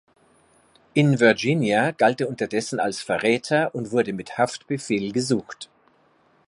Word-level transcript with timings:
In 0.95 1.19
Virginia 1.19 1.91
galt 1.91 2.21
er 2.21 2.27
unterdessen 2.27 2.79
als 2.79 3.03
Verräter 3.03 3.75
und 3.75 3.91
wurde 3.91 4.13
mit 4.13 4.35
Haftbefehl 4.39 5.11
gesucht. 5.11 5.69